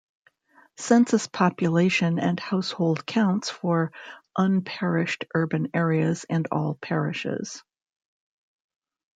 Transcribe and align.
"Census 0.77 1.27
population 1.27 2.17
and 2.17 2.39
household 2.39 3.05
counts 3.05 3.51
for 3.51 3.91
unparished 4.35 5.25
urban 5.35 5.67
areas 5.75 6.25
and 6.27 6.47
all 6.51 6.73
parishes". 6.73 7.61